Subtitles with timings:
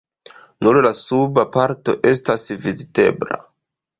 [0.67, 3.39] Nur la suba parto estas vizitebla.